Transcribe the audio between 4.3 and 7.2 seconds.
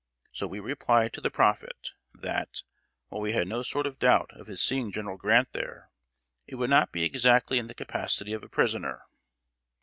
of his seeing General Grant there, it would not be